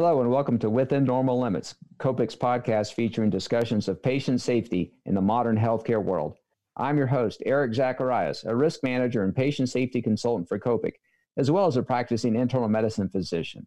Hello 0.00 0.20
and 0.20 0.30
welcome 0.30 0.60
to 0.60 0.70
Within 0.70 1.02
Normal 1.02 1.40
Limits, 1.40 1.74
Copic's 1.98 2.36
podcast 2.36 2.94
featuring 2.94 3.30
discussions 3.30 3.88
of 3.88 4.00
patient 4.00 4.40
safety 4.40 4.92
in 5.06 5.16
the 5.16 5.20
modern 5.20 5.58
healthcare 5.58 6.00
world. 6.00 6.36
I'm 6.76 6.96
your 6.96 7.08
host, 7.08 7.42
Eric 7.44 7.74
Zacharias, 7.74 8.44
a 8.44 8.54
risk 8.54 8.84
manager 8.84 9.24
and 9.24 9.34
patient 9.34 9.70
safety 9.70 10.00
consultant 10.00 10.48
for 10.48 10.56
Copic, 10.60 10.92
as 11.36 11.50
well 11.50 11.66
as 11.66 11.76
a 11.76 11.82
practicing 11.82 12.36
internal 12.36 12.68
medicine 12.68 13.08
physician. 13.08 13.66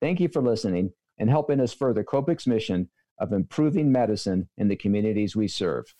Thank 0.00 0.18
you 0.18 0.30
for 0.30 0.40
listening 0.40 0.92
and 1.18 1.28
helping 1.28 1.60
us 1.60 1.74
further 1.74 2.02
Copic's 2.02 2.46
mission 2.46 2.88
of 3.18 3.34
improving 3.34 3.92
medicine 3.92 4.48
in 4.56 4.68
the 4.68 4.76
communities 4.76 5.36
we 5.36 5.46
serve. 5.46 5.94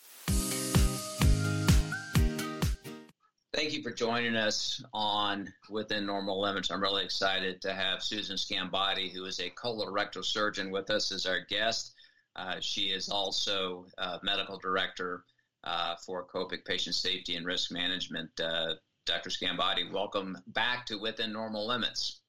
For 3.86 3.92
joining 3.92 4.34
us 4.34 4.82
on 4.92 5.52
Within 5.70 6.06
Normal 6.06 6.40
Limits. 6.40 6.72
I'm 6.72 6.82
really 6.82 7.04
excited 7.04 7.62
to 7.62 7.72
have 7.72 8.02
Susan 8.02 8.34
Scambati, 8.34 9.12
who 9.12 9.24
is 9.26 9.38
a 9.38 9.48
colorectal 9.50 10.24
surgeon, 10.24 10.72
with 10.72 10.90
us 10.90 11.12
as 11.12 11.24
our 11.24 11.38
guest. 11.48 11.94
Uh, 12.34 12.56
she 12.58 12.86
is 12.86 13.08
also 13.08 13.86
uh, 13.96 14.18
medical 14.24 14.58
director 14.58 15.22
uh, 15.62 15.94
for 16.04 16.26
Copic 16.26 16.64
Patient 16.64 16.96
Safety 16.96 17.36
and 17.36 17.46
Risk 17.46 17.70
Management. 17.70 18.28
Uh, 18.40 18.74
Dr. 19.04 19.30
Scambati, 19.30 19.92
welcome 19.92 20.36
back 20.48 20.84
to 20.86 20.98
Within 20.98 21.32
Normal 21.32 21.64
Limits. 21.68 22.22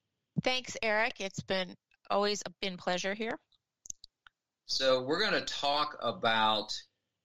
Thanks, 0.43 0.77
Eric. 0.83 1.15
It's 1.19 1.41
been 1.41 1.73
always 2.11 2.43
been 2.61 2.77
pleasure 2.77 3.15
here. 3.15 3.39
So 4.67 5.01
we're 5.01 5.27
going 5.27 5.43
to 5.43 5.53
talk 5.53 5.97
about 6.03 6.79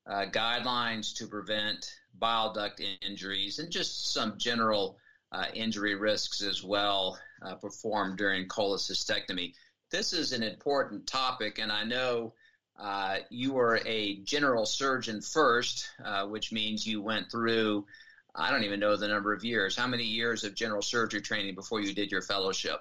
uh, 0.07 0.25
guidelines 0.33 1.15
to 1.17 1.27
prevent 1.27 1.87
bile 2.19 2.53
duct 2.53 2.81
injuries 3.01 3.59
and 3.59 3.71
just 3.71 4.13
some 4.13 4.39
general 4.39 4.99
uh, 5.33 5.47
injury 5.55 5.95
risks 5.95 6.43
as 6.43 6.63
well 6.63 7.19
uh, 7.43 7.55
performed 7.55 8.19
during 8.19 8.49
cholecystectomy. 8.49 9.55
This 9.91 10.13
is 10.13 10.33
an 10.33 10.43
important 10.43 11.07
topic, 11.07 11.59
and 11.59 11.73
I 11.73 11.85
know 11.85 12.35
uh, 12.79 13.19
you 13.31 13.53
were 13.53 13.81
a 13.85 14.17
general 14.17 14.67
surgeon 14.67 15.21
first, 15.21 15.89
uh, 16.05 16.27
which 16.27 16.53
means 16.53 16.87
you 16.87 17.03
went 17.03 17.31
through, 17.31 17.87
I 18.35 18.51
don't 18.51 18.65
even 18.65 18.81
know 18.81 18.97
the 18.97 19.09
number 19.09 19.33
of 19.33 19.45
years. 19.45 19.77
How 19.77 19.87
many 19.87 20.05
years 20.05 20.45
of 20.45 20.55
general 20.55 20.83
surgery 20.83 21.21
training 21.21 21.55
before 21.55 21.81
you 21.81 21.95
did 21.95 22.11
your 22.11 22.23
fellowship? 22.23 22.81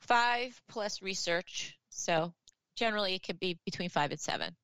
Five 0.00 0.60
plus 0.68 1.02
research. 1.02 1.76
So 1.90 2.32
generally, 2.76 3.14
it 3.14 3.22
could 3.22 3.40
be 3.40 3.58
between 3.64 3.88
five 3.88 4.12
and 4.12 4.20
seven. 4.20 4.56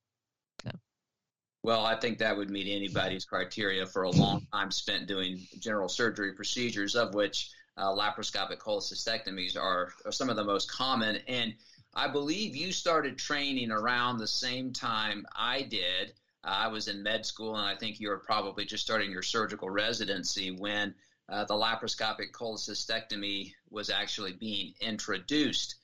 Well, 1.65 1.87
I 1.87 1.95
think 1.99 2.19
that 2.19 2.37
would 2.37 2.51
meet 2.51 2.71
anybody's 2.71 3.25
criteria 3.25 3.87
for 3.87 4.03
a 4.03 4.11
long 4.11 4.47
time 4.53 4.71
spent 4.71 5.07
doing 5.07 5.41
general 5.59 5.89
surgery 5.89 6.35
procedures, 6.35 6.95
of 6.95 7.15
which 7.15 7.53
uh, 7.79 7.87
laparoscopic 7.87 8.59
cholecystectomies 8.59 9.57
are, 9.57 9.91
are 10.05 10.13
some 10.13 10.29
of 10.29 10.37
the 10.37 10.45
most 10.45 10.71
common. 10.71 11.17
And 11.27 11.55
I 11.95 12.09
believe 12.09 12.55
you 12.55 12.71
started 12.71 13.17
training 13.17 13.71
around 13.71 14.19
the 14.19 14.27
same 14.27 14.75
time 14.75 15.25
I 15.35 15.63
did. 15.63 16.13
Uh, 16.45 16.49
I 16.49 16.69
was 16.69 16.89
in 16.89 17.03
med 17.03 17.25
school, 17.25 17.57
and 17.57 17.67
I 17.67 17.75
think 17.75 17.99
you 17.99 18.11
were 18.11 18.19
probably 18.19 18.67
just 18.67 18.85
starting 18.85 19.11
your 19.11 19.23
surgical 19.23 19.71
residency 19.71 20.51
when 20.51 20.95
uh, 21.31 21.47
the 21.47 21.55
laparoscopic 21.55 22.33
cholecystectomy 22.33 23.55
was 23.71 23.89
actually 23.89 24.33
being 24.33 24.75
introduced. 24.83 25.77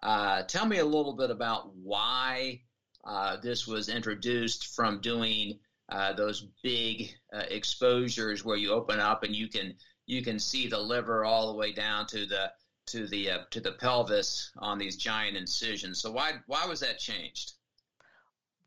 Uh, 0.00 0.44
tell 0.44 0.64
me 0.64 0.78
a 0.78 0.84
little 0.84 1.16
bit 1.16 1.30
about 1.30 1.74
why 1.74 2.60
uh, 3.04 3.36
this 3.36 3.66
was 3.66 3.88
introduced 3.88 4.74
from 4.74 5.00
doing 5.00 5.58
uh, 5.90 6.12
those 6.14 6.48
big 6.62 7.10
uh, 7.32 7.42
exposures 7.50 8.44
where 8.44 8.56
you 8.56 8.72
open 8.72 8.98
up 8.98 9.22
and 9.22 9.34
you 9.34 9.48
can 9.48 9.74
you 10.06 10.22
can 10.22 10.38
see 10.38 10.68
the 10.68 10.78
liver 10.78 11.24
all 11.24 11.52
the 11.52 11.58
way 11.58 11.72
down 11.72 12.06
to 12.06 12.26
the 12.26 12.50
to 12.86 13.06
the 13.06 13.30
uh, 13.30 13.38
to 13.50 13.60
the 13.60 13.72
pelvis 13.72 14.50
on 14.58 14.78
these 14.78 14.96
giant 14.96 15.36
incisions. 15.36 16.00
So 16.00 16.10
why 16.10 16.32
why 16.46 16.66
was 16.66 16.80
that 16.80 16.98
changed? 16.98 17.52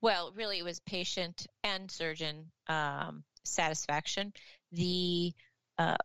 Well, 0.02 0.32
really, 0.36 0.60
it 0.60 0.64
was 0.64 0.80
patient 0.82 1.48
and 1.64 1.90
surgeon 1.90 2.52
um, 2.68 3.24
satisfaction. 3.44 4.32
The 4.72 5.34
uh, 5.80 5.98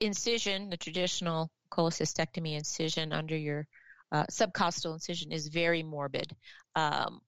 incision, 0.00 0.68
the 0.68 0.76
traditional 0.76 1.50
cholecystectomy 1.70 2.56
incision 2.56 3.12
under 3.12 3.36
your 3.36 3.66
uh, 4.10 4.24
subcostal 4.30 4.92
incision, 4.92 5.32
is 5.32 5.48
very 5.48 5.82
morbid. 5.82 6.36
Um, 6.76 7.20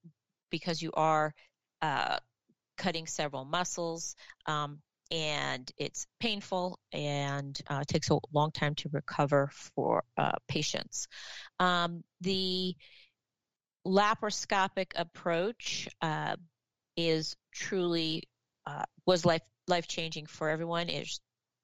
because 0.55 0.81
you 0.81 0.93
are 0.95 1.35
uh, 1.83 2.17
cutting 2.79 3.09
several 3.09 3.45
muscles 3.45 4.15
um, 4.47 4.79
and 5.11 5.69
it's 5.77 6.07
painful 6.21 6.79
and 6.93 7.61
uh, 7.67 7.83
takes 7.89 8.09
a 8.11 8.19
long 8.33 8.53
time 8.53 8.73
to 8.77 8.89
recover 8.93 9.51
for 9.75 10.05
uh, 10.17 10.31
patients. 10.47 11.09
Um, 11.59 12.05
the 12.21 12.77
laparoscopic 13.85 14.93
approach 14.95 15.89
uh, 16.01 16.37
is 16.97 17.35
truly 17.53 18.23
uh, 18.65 18.85
was 19.07 19.25
life 19.25 19.43
life 19.67 19.89
changing 19.89 20.27
for 20.27 20.49
everyone. 20.51 20.89
It's 20.89 21.21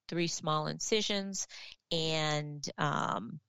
three 0.09 0.27
small 0.27 0.67
incisions 0.67 1.47
and 1.93 2.67
um, 2.77 3.39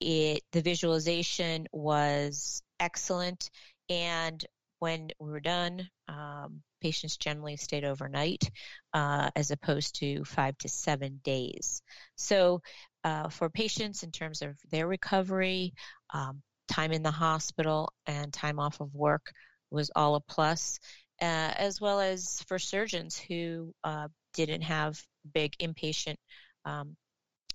it 0.00 0.42
the 0.50 0.62
visualization 0.62 1.68
was 1.72 2.62
excellent 2.80 3.50
and 3.88 4.44
when 4.78 5.10
we 5.18 5.30
were 5.30 5.40
done, 5.40 5.88
um, 6.08 6.62
patients 6.80 7.16
generally 7.16 7.56
stayed 7.56 7.84
overnight 7.84 8.50
uh, 8.92 9.30
as 9.36 9.50
opposed 9.50 9.96
to 9.96 10.24
five 10.24 10.56
to 10.58 10.68
seven 10.68 11.20
days. 11.24 11.82
So, 12.16 12.60
uh, 13.04 13.28
for 13.28 13.50
patients, 13.50 14.02
in 14.02 14.10
terms 14.10 14.42
of 14.42 14.56
their 14.70 14.86
recovery, 14.86 15.74
um, 16.12 16.42
time 16.68 16.92
in 16.92 17.02
the 17.02 17.10
hospital, 17.10 17.92
and 18.06 18.32
time 18.32 18.58
off 18.58 18.80
of 18.80 18.94
work 18.94 19.32
was 19.70 19.90
all 19.94 20.14
a 20.14 20.20
plus, 20.20 20.78
uh, 21.20 21.52
as 21.56 21.80
well 21.80 22.00
as 22.00 22.42
for 22.46 22.58
surgeons 22.58 23.18
who 23.18 23.72
uh, 23.84 24.08
didn't 24.32 24.62
have 24.62 25.00
big 25.32 25.56
inpatient 25.58 26.16
um, 26.64 26.96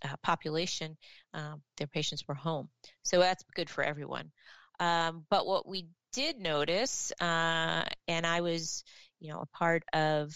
uh, 0.03 0.15
population, 0.23 0.97
um, 1.33 1.61
their 1.77 1.87
patients 1.87 2.23
were 2.27 2.35
home. 2.35 2.69
So 3.03 3.19
that's 3.19 3.43
good 3.55 3.69
for 3.69 3.83
everyone. 3.83 4.31
Um, 4.79 5.25
but 5.29 5.45
what 5.45 5.67
we 5.67 5.87
did 6.11 6.39
notice, 6.39 7.11
uh, 7.21 7.83
and 8.07 8.25
I 8.25 8.41
was, 8.41 8.83
you 9.19 9.31
know, 9.31 9.41
a 9.41 9.57
part 9.57 9.83
of 9.93 10.31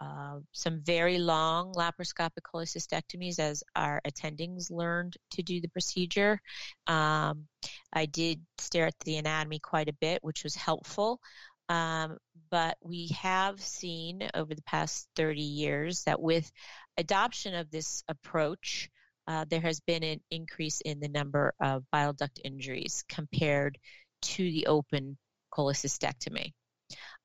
uh, 0.00 0.38
some 0.52 0.80
very 0.82 1.18
long 1.18 1.72
laparoscopic 1.74 2.42
cholecystectomies 2.52 3.38
as 3.38 3.62
our 3.76 4.00
attendings 4.06 4.70
learned 4.70 5.16
to 5.30 5.42
do 5.42 5.60
the 5.60 5.68
procedure. 5.68 6.40
Um, 6.86 7.46
I 7.92 8.06
did 8.06 8.40
stare 8.58 8.86
at 8.86 8.98
the 9.00 9.16
anatomy 9.16 9.60
quite 9.60 9.88
a 9.88 9.94
bit, 10.00 10.18
which 10.22 10.42
was 10.42 10.54
helpful. 10.54 11.20
Um, 11.68 12.18
but 12.50 12.76
we 12.82 13.08
have 13.20 13.60
seen 13.60 14.28
over 14.34 14.54
the 14.54 14.62
past 14.62 15.08
30 15.16 15.40
years 15.40 16.04
that 16.04 16.20
with 16.20 16.50
adoption 16.98 17.54
of 17.54 17.70
this 17.70 18.02
approach, 18.08 18.90
uh, 19.26 19.46
there 19.48 19.60
has 19.60 19.80
been 19.80 20.02
an 20.02 20.20
increase 20.30 20.82
in 20.82 21.00
the 21.00 21.08
number 21.08 21.54
of 21.60 21.84
bile 21.90 22.12
duct 22.12 22.38
injuries 22.44 23.04
compared 23.08 23.78
to 24.24 24.42
the 24.42 24.66
open 24.66 25.16
cholecystectomy. 25.52 26.52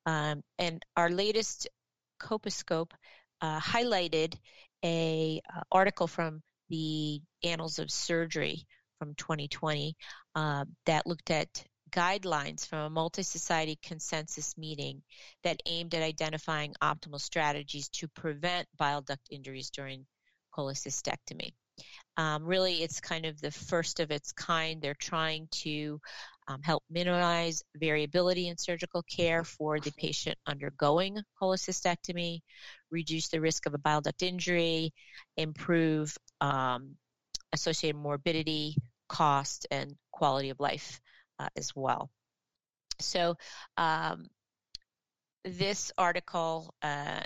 Um, 0.06 0.42
and 0.58 0.82
our 0.96 1.10
latest 1.10 1.68
Copiscope 2.20 2.92
uh, 3.40 3.60
highlighted 3.60 4.34
a 4.84 5.40
uh, 5.54 5.60
article 5.72 6.06
from 6.06 6.42
the 6.68 7.20
Annals 7.42 7.78
of 7.78 7.90
Surgery 7.90 8.66
from 8.98 9.14
2020 9.14 9.96
uh, 10.34 10.64
that 10.86 11.06
looked 11.06 11.30
at 11.30 11.64
guidelines 11.90 12.66
from 12.66 12.78
a 12.78 12.90
multi-society 12.90 13.78
consensus 13.82 14.56
meeting 14.56 15.02
that 15.42 15.60
aimed 15.66 15.94
at 15.94 16.02
identifying 16.02 16.74
optimal 16.82 17.20
strategies 17.20 17.88
to 17.88 18.06
prevent 18.08 18.68
bile 18.78 19.00
duct 19.02 19.26
injuries 19.30 19.70
during 19.70 20.06
cholecystectomy. 20.56 21.52
Um, 22.16 22.44
really, 22.44 22.82
it's 22.82 23.00
kind 23.00 23.26
of 23.26 23.40
the 23.40 23.50
first 23.50 24.00
of 24.00 24.10
its 24.10 24.32
kind. 24.32 24.80
They're 24.80 24.94
trying 24.94 25.48
to 25.62 26.00
um, 26.50 26.62
help 26.62 26.82
minimize 26.90 27.62
variability 27.76 28.48
in 28.48 28.56
surgical 28.56 29.02
care 29.02 29.44
for 29.44 29.78
the 29.78 29.92
patient 29.92 30.36
undergoing 30.46 31.18
cholecystectomy, 31.40 32.40
reduce 32.90 33.28
the 33.28 33.40
risk 33.40 33.66
of 33.66 33.74
a 33.74 33.78
bile 33.78 34.00
duct 34.00 34.22
injury, 34.22 34.92
improve 35.36 36.16
um, 36.40 36.96
associated 37.52 37.96
morbidity, 37.96 38.74
cost, 39.08 39.66
and 39.70 39.94
quality 40.10 40.50
of 40.50 40.58
life 40.58 41.00
uh, 41.38 41.48
as 41.56 41.70
well. 41.76 42.10
So, 42.98 43.36
um, 43.76 44.26
this 45.44 45.92
article 45.96 46.74
uh, 46.82 47.20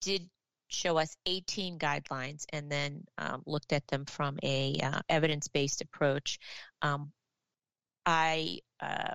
did 0.00 0.28
show 0.68 0.96
us 0.96 1.14
18 1.26 1.78
guidelines 1.78 2.44
and 2.52 2.72
then 2.72 3.04
um, 3.18 3.42
looked 3.46 3.72
at 3.72 3.86
them 3.86 4.06
from 4.06 4.38
a 4.42 4.80
uh, 4.82 5.00
evidence-based 5.08 5.82
approach. 5.82 6.38
Um, 6.82 7.12
I 8.06 8.58
uh, 8.80 9.14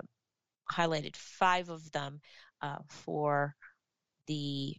highlighted 0.71 1.15
five 1.15 1.69
of 1.69 1.91
them 1.91 2.21
uh, 2.61 2.79
for 2.87 3.55
the 4.27 4.75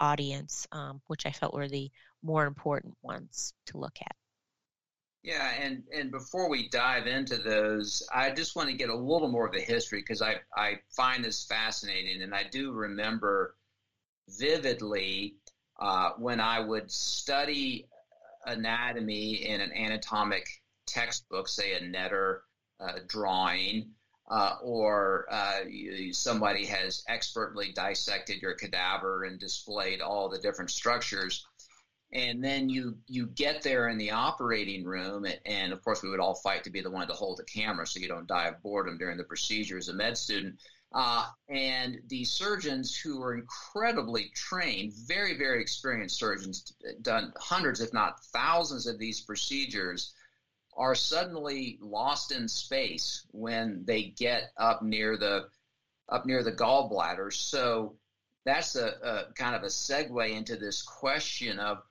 audience, 0.00 0.66
um, 0.72 1.00
which 1.06 1.26
I 1.26 1.30
felt 1.32 1.54
were 1.54 1.68
the 1.68 1.90
more 2.22 2.46
important 2.46 2.94
ones 3.02 3.54
to 3.66 3.78
look 3.78 3.96
at. 4.00 4.16
Yeah, 5.22 5.52
and 5.58 5.82
and 5.94 6.10
before 6.10 6.50
we 6.50 6.68
dive 6.68 7.06
into 7.06 7.38
those, 7.38 8.06
I 8.14 8.30
just 8.30 8.56
want 8.56 8.68
to 8.68 8.76
get 8.76 8.90
a 8.90 8.94
little 8.94 9.28
more 9.28 9.46
of 9.46 9.54
the 9.54 9.60
history 9.60 10.00
because 10.00 10.20
I 10.20 10.36
I 10.54 10.80
find 10.90 11.24
this 11.24 11.44
fascinating, 11.44 12.22
and 12.22 12.34
I 12.34 12.44
do 12.44 12.72
remember 12.72 13.56
vividly 14.28 15.36
uh, 15.80 16.10
when 16.18 16.40
I 16.40 16.60
would 16.60 16.90
study 16.90 17.86
anatomy 18.46 19.46
in 19.46 19.62
an 19.62 19.72
anatomic 19.72 20.46
textbook, 20.86 21.48
say 21.48 21.72
a 21.74 21.80
Netter 21.80 22.40
uh, 22.80 22.98
drawing, 23.08 23.90
uh, 24.30 24.56
or 24.62 25.26
uh, 25.30 25.60
you, 25.68 26.12
somebody 26.12 26.64
has 26.64 27.02
expertly 27.08 27.72
dissected 27.72 28.40
your 28.40 28.54
cadaver 28.54 29.24
and 29.24 29.38
displayed 29.38 30.00
all 30.00 30.28
the 30.28 30.38
different 30.38 30.70
structures. 30.70 31.46
And 32.12 32.42
then 32.42 32.68
you 32.68 32.96
you 33.08 33.26
get 33.26 33.62
there 33.62 33.88
in 33.88 33.98
the 33.98 34.12
operating 34.12 34.84
room 34.84 35.24
and, 35.24 35.40
and, 35.46 35.72
of 35.72 35.82
course 35.82 36.02
we 36.02 36.10
would 36.10 36.20
all 36.20 36.36
fight 36.36 36.62
to 36.64 36.70
be 36.70 36.80
the 36.80 36.90
one 36.90 37.08
to 37.08 37.12
hold 37.12 37.38
the 37.38 37.44
camera 37.44 37.86
so 37.86 37.98
you 37.98 38.08
don't 38.08 38.28
die 38.28 38.46
of 38.46 38.62
boredom 38.62 38.98
during 38.98 39.16
the 39.16 39.24
procedure 39.24 39.78
as 39.78 39.88
a 39.88 39.94
med 39.94 40.16
student. 40.16 40.60
Uh, 40.94 41.26
and 41.48 41.98
the 42.06 42.24
surgeons 42.24 42.96
who 42.96 43.20
are 43.20 43.34
incredibly 43.34 44.30
trained 44.36 44.92
very 45.08 45.36
very 45.36 45.60
experienced 45.60 46.16
surgeons 46.16 46.72
done 47.02 47.32
hundreds 47.36 47.80
if 47.80 47.92
not 47.92 48.22
thousands 48.26 48.86
of 48.86 48.96
these 48.96 49.20
procedures 49.20 50.14
are 50.76 50.94
suddenly 50.94 51.78
lost 51.80 52.32
in 52.32 52.48
space 52.48 53.26
when 53.30 53.84
they 53.84 54.02
get 54.02 54.50
up 54.56 54.82
near 54.82 55.16
the 55.16 55.46
up 56.08 56.26
near 56.26 56.42
the 56.42 56.52
gallbladder 56.52 57.32
so 57.32 57.96
that's 58.44 58.76
a, 58.76 58.88
a 59.02 59.32
kind 59.34 59.54
of 59.54 59.62
a 59.62 59.66
segue 59.66 60.30
into 60.30 60.56
this 60.56 60.82
question 60.82 61.58
of 61.58 61.82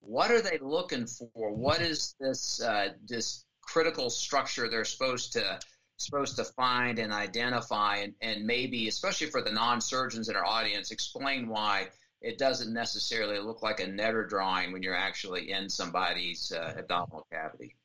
what 0.00 0.30
are 0.30 0.40
they 0.40 0.58
looking 0.60 1.06
for? 1.06 1.52
What 1.52 1.80
is 1.80 2.14
this 2.20 2.60
uh, 2.60 2.90
this 3.06 3.44
critical 3.62 4.10
structure 4.10 4.68
they're 4.68 4.84
supposed 4.84 5.32
to 5.34 5.60
supposed 5.96 6.36
to 6.36 6.44
find 6.44 6.98
and 6.98 7.12
identify, 7.12 7.96
and, 7.96 8.14
and 8.22 8.46
maybe 8.46 8.88
especially 8.88 9.28
for 9.28 9.42
the 9.42 9.52
non 9.52 9.80
surgeons 9.80 10.28
in 10.28 10.36
our 10.36 10.46
audience, 10.46 10.90
explain 10.90 11.48
why 11.48 11.88
it 12.22 12.38
doesn't 12.38 12.72
necessarily 12.72 13.38
look 13.38 13.62
like 13.62 13.80
a 13.80 13.86
Netter 13.86 14.28
drawing 14.28 14.72
when 14.72 14.82
you're 14.82 14.94
actually 14.94 15.50
in 15.50 15.68
somebody's 15.68 16.52
uh, 16.52 16.74
abdominal 16.76 17.26
cavity. 17.32 17.76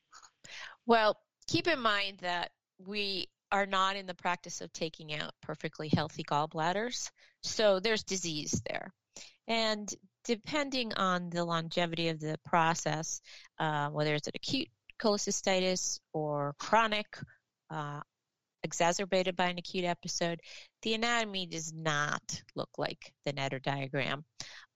Well, 0.85 1.17
keep 1.47 1.67
in 1.67 1.79
mind 1.79 2.19
that 2.19 2.51
we 2.77 3.27
are 3.51 3.65
not 3.65 3.95
in 3.95 4.05
the 4.05 4.13
practice 4.13 4.61
of 4.61 4.71
taking 4.73 5.13
out 5.13 5.33
perfectly 5.41 5.89
healthy 5.89 6.23
gallbladders, 6.23 7.09
so 7.41 7.79
there's 7.79 8.03
disease 8.03 8.61
there. 8.67 8.93
And 9.47 9.87
depending 10.23 10.93
on 10.93 11.29
the 11.29 11.45
longevity 11.45 12.09
of 12.09 12.19
the 12.19 12.37
process, 12.45 13.21
uh, 13.59 13.89
whether 13.89 14.15
it's 14.15 14.27
an 14.27 14.33
acute 14.35 14.67
cholecystitis 14.99 15.99
or 16.13 16.55
chronic, 16.59 17.17
uh, 17.69 18.01
exacerbated 18.63 19.35
by 19.35 19.45
an 19.45 19.59
acute 19.59 19.85
episode, 19.85 20.41
the 20.81 20.95
anatomy 20.95 21.45
does 21.45 21.71
not 21.71 22.41
look 22.55 22.69
like 22.77 23.13
the 23.25 23.33
Netter 23.33 23.61
diagram. 23.61 24.25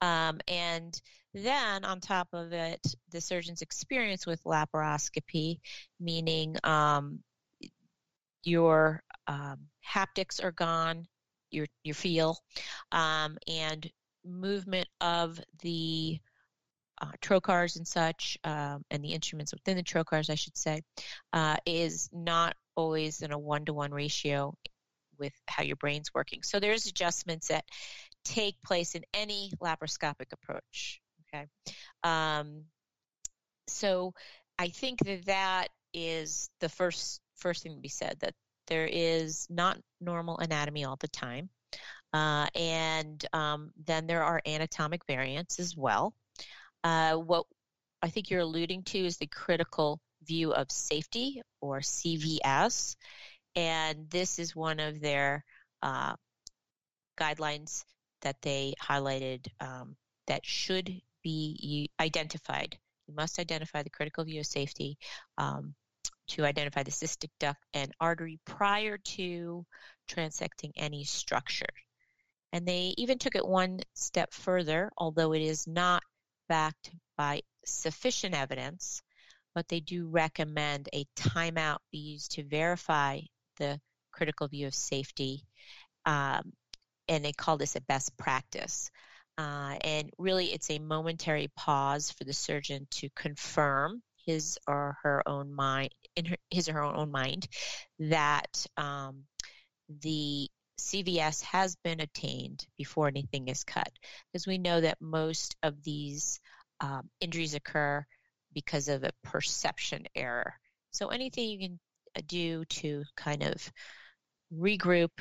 Um, 0.01 0.39
and 0.47 0.99
then 1.33 1.85
on 1.85 1.99
top 1.99 2.27
of 2.33 2.53
it, 2.53 2.81
the 3.11 3.21
surgeon's 3.21 3.61
experience 3.61 4.25
with 4.25 4.43
laparoscopy, 4.43 5.59
meaning 5.99 6.55
um, 6.63 7.19
your 8.43 9.03
um, 9.27 9.59
haptics 9.87 10.43
are 10.43 10.51
gone, 10.51 11.05
your 11.51 11.67
your 11.83 11.95
feel, 11.95 12.37
um, 12.91 13.37
and 13.47 13.89
movement 14.25 14.87
of 15.01 15.39
the 15.61 16.19
uh, 17.01 17.11
trocars 17.21 17.77
and 17.77 17.87
such, 17.87 18.37
um, 18.43 18.83
and 18.91 19.03
the 19.03 19.13
instruments 19.13 19.53
within 19.53 19.77
the 19.77 19.83
trocars, 19.83 20.29
I 20.29 20.35
should 20.35 20.57
say, 20.57 20.81
uh, 21.33 21.57
is 21.65 22.09
not 22.11 22.55
always 22.75 23.21
in 23.21 23.31
a 23.31 23.39
one 23.39 23.65
to 23.65 23.73
one 23.73 23.91
ratio 23.91 24.53
with 25.17 25.33
how 25.47 25.63
your 25.63 25.75
brain's 25.75 26.13
working. 26.13 26.43
So 26.43 26.59
there's 26.59 26.87
adjustments 26.87 27.49
that 27.49 27.65
take 28.23 28.61
place 28.61 28.95
in 28.95 29.03
any 29.13 29.51
laparoscopic 29.61 30.31
approach. 30.33 31.01
Okay, 31.33 31.45
um, 32.03 32.63
so 33.67 34.13
I 34.57 34.69
think 34.69 34.99
that 35.05 35.25
that 35.25 35.67
is 35.93 36.49
the 36.59 36.69
first 36.69 37.21
first 37.35 37.63
thing 37.63 37.75
to 37.75 37.81
be 37.81 37.89
said 37.89 38.17
that 38.19 38.33
there 38.67 38.87
is 38.87 39.47
not 39.49 39.77
normal 39.99 40.37
anatomy 40.37 40.85
all 40.85 40.97
the 40.97 41.07
time. 41.07 41.49
Uh, 42.13 42.47
and 42.55 43.23
um, 43.33 43.71
then 43.85 44.07
there 44.07 44.23
are 44.23 44.41
anatomic 44.47 45.05
variants 45.05 45.59
as 45.59 45.75
well. 45.77 46.13
Uh, 46.83 47.15
what 47.15 47.45
I 48.01 48.09
think 48.09 48.29
you're 48.29 48.41
alluding 48.41 48.83
to 48.83 48.99
is 48.99 49.17
the 49.17 49.27
critical 49.27 49.99
view 50.23 50.53
of 50.53 50.71
safety 50.71 51.41
or 51.61 51.79
CVS. 51.79 52.95
And 53.55 54.09
this 54.09 54.39
is 54.39 54.55
one 54.55 54.79
of 54.79 55.01
their 55.01 55.43
uh, 55.83 56.15
guidelines 57.19 57.83
that 58.21 58.41
they 58.41 58.73
highlighted 58.81 59.47
um, 59.59 59.95
that 60.27 60.45
should 60.45 61.01
be 61.23 61.89
identified. 61.99 62.77
You 63.07 63.15
must 63.15 63.39
identify 63.39 63.83
the 63.83 63.89
critical 63.89 64.23
view 64.23 64.39
of 64.41 64.45
safety 64.45 64.97
um, 65.37 65.73
to 66.29 66.45
identify 66.45 66.83
the 66.83 66.91
cystic 66.91 67.29
duct 67.39 67.59
and 67.73 67.91
artery 67.99 68.39
prior 68.45 68.97
to 68.97 69.65
transecting 70.09 70.71
any 70.75 71.03
structure. 71.03 71.73
And 72.51 72.67
they 72.67 72.93
even 72.97 73.17
took 73.17 73.35
it 73.35 73.47
one 73.47 73.81
step 73.93 74.33
further, 74.33 74.91
although 74.97 75.33
it 75.33 75.41
is 75.41 75.67
not 75.67 76.03
backed 76.47 76.91
by 77.17 77.41
sufficient 77.65 78.35
evidence, 78.35 79.01
but 79.53 79.67
they 79.67 79.79
do 79.79 80.07
recommend 80.07 80.89
a 80.93 81.05
timeout 81.15 81.79
be 81.91 81.99
used 81.99 82.31
to 82.31 82.43
verify 82.43 83.19
the 83.57 83.79
critical 84.11 84.47
view 84.47 84.67
of 84.67 84.75
safety. 84.75 85.43
Um, 86.05 86.53
and 87.07 87.25
they 87.25 87.33
call 87.33 87.57
this 87.57 87.75
a 87.75 87.81
best 87.81 88.15
practice. 88.17 88.89
Uh, 89.39 89.77
and 89.85 90.09
really, 90.17 90.47
it's 90.47 90.69
a 90.69 90.79
momentary 90.79 91.49
pause 91.55 92.11
for 92.11 92.25
the 92.25 92.33
surgeon 92.33 92.85
to 92.91 93.07
confirm 93.15 94.01
his 94.25 94.59
or 94.67 94.97
her 95.01 95.23
own 95.25 95.55
mind, 95.55 95.91
in 96.17 96.25
her, 96.25 96.35
his 96.51 96.67
or 96.67 96.73
her 96.73 96.83
own 96.83 97.09
mind, 97.09 97.47
that 97.99 98.65
um, 98.75 99.23
the 100.01 100.49
CVS 100.77 101.41
has 101.43 101.77
been 101.85 102.01
attained 102.01 102.67
before 102.77 103.07
anything 103.07 103.47
is 103.47 103.63
cut, 103.63 103.89
because 104.33 104.45
we 104.45 104.57
know 104.57 104.81
that 104.81 104.97
most 104.99 105.55
of 105.63 105.81
these 105.83 106.41
um, 106.81 107.09
injuries 107.21 107.53
occur 107.53 108.05
because 108.53 108.89
of 108.89 109.05
a 109.05 109.13
perception 109.23 110.03
error. 110.15 110.53
So 110.91 111.07
anything 111.07 111.47
you 111.47 111.59
can 111.59 111.79
uh, 112.17 112.21
do 112.27 112.65
to 112.65 113.05
kind 113.15 113.43
of 113.43 113.71
regroup, 114.53 115.11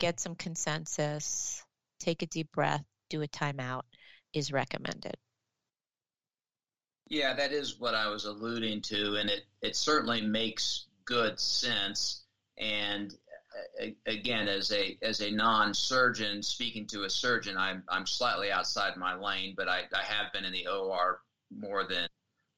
get 0.00 0.18
some 0.18 0.34
consensus, 0.34 1.62
take 2.00 2.22
a 2.22 2.26
deep 2.26 2.50
breath, 2.50 2.82
do 3.10 3.22
a 3.22 3.28
timeout 3.28 3.82
is 4.32 4.52
recommended. 4.52 5.16
Yeah, 7.08 7.34
that 7.34 7.52
is 7.52 7.78
what 7.78 7.94
I 7.94 8.08
was 8.08 8.24
alluding 8.24 8.82
to, 8.82 9.16
and 9.16 9.28
it, 9.28 9.42
it 9.60 9.76
certainly 9.76 10.20
makes 10.20 10.86
good 11.04 11.40
sense. 11.40 12.22
And 12.56 13.12
again, 14.06 14.48
as 14.48 14.72
a 14.72 14.96
as 15.02 15.20
a 15.20 15.30
non-surgeon 15.30 16.42
speaking 16.42 16.86
to 16.88 17.04
a 17.04 17.10
surgeon, 17.10 17.56
I'm 17.56 17.82
I'm 17.88 18.06
slightly 18.06 18.50
outside 18.50 18.96
my 18.96 19.16
lane, 19.16 19.54
but 19.56 19.68
I, 19.68 19.82
I 19.94 20.02
have 20.02 20.32
been 20.32 20.44
in 20.44 20.52
the 20.52 20.66
OR 20.68 21.20
more 21.50 21.84
than 21.84 22.08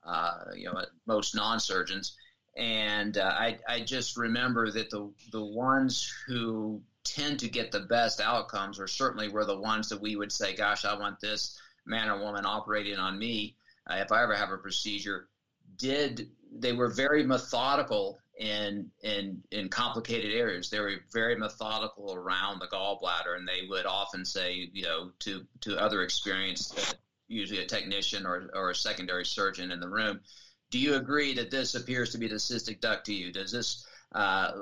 uh, 0.04 0.38
you 0.54 0.66
know 0.66 0.84
most 1.06 1.34
non-surgeons, 1.34 2.16
and 2.56 3.16
uh, 3.16 3.32
I 3.34 3.58
I 3.66 3.80
just 3.80 4.16
remember 4.16 4.70
that 4.70 4.90
the 4.90 5.10
the 5.30 5.44
ones 5.44 6.12
who 6.26 6.82
tend 7.04 7.40
to 7.40 7.48
get 7.48 7.72
the 7.72 7.80
best 7.80 8.20
outcomes, 8.20 8.78
or 8.78 8.86
certainly 8.86 9.28
were 9.28 9.44
the 9.44 9.58
ones 9.58 9.88
that 9.88 10.00
we 10.00 10.16
would 10.16 10.32
say, 10.32 10.54
"Gosh, 10.54 10.84
I 10.84 10.98
want 10.98 11.20
this 11.20 11.58
man 11.84 12.08
or 12.08 12.20
woman 12.20 12.46
operating 12.46 12.98
on 12.98 13.18
me 13.18 13.56
uh, 13.90 13.94
if 13.94 14.12
I 14.12 14.22
ever 14.22 14.34
have 14.34 14.50
a 14.50 14.58
procedure." 14.58 15.28
Did 15.76 16.30
they 16.50 16.72
were 16.72 16.88
very 16.88 17.24
methodical 17.24 18.20
in 18.38 18.90
in 19.02 19.42
in 19.50 19.68
complicated 19.68 20.34
areas. 20.34 20.70
They 20.70 20.80
were 20.80 20.96
very 21.12 21.36
methodical 21.36 22.14
around 22.14 22.60
the 22.60 22.66
gallbladder, 22.66 23.36
and 23.36 23.46
they 23.46 23.66
would 23.68 23.86
often 23.86 24.24
say, 24.24 24.70
you 24.72 24.82
know, 24.82 25.12
to 25.20 25.46
to 25.60 25.78
other 25.78 26.02
experienced, 26.02 26.78
uh, 26.78 26.94
usually 27.28 27.62
a 27.62 27.66
technician 27.66 28.26
or 28.26 28.50
or 28.54 28.70
a 28.70 28.74
secondary 28.74 29.24
surgeon 29.24 29.70
in 29.70 29.80
the 29.80 29.88
room, 29.88 30.20
do 30.70 30.78
you 30.78 30.94
agree 30.94 31.34
that 31.34 31.50
this 31.50 31.74
appears 31.74 32.10
to 32.12 32.18
be 32.18 32.28
the 32.28 32.36
cystic 32.36 32.80
duct 32.80 33.06
to 33.06 33.14
you? 33.14 33.32
Does 33.32 33.52
this 33.52 33.86
uh, 34.14 34.52